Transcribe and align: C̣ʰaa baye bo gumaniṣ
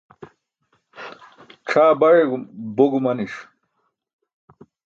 C̣ʰaa 1.69 1.93
baye 1.99 2.23
bo 2.75 2.83
gumaniṣ 2.91 3.33